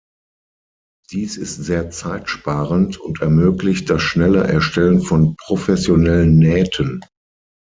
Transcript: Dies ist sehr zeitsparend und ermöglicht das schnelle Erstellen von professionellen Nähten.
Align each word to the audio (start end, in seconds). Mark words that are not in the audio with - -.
Dies 1.11 1.37
ist 1.37 1.57
sehr 1.57 1.91
zeitsparend 1.91 2.97
und 2.97 3.21
ermöglicht 3.21 3.87
das 3.91 4.01
schnelle 4.01 4.45
Erstellen 4.47 5.03
von 5.03 5.35
professionellen 5.35 6.39
Nähten. 6.39 7.01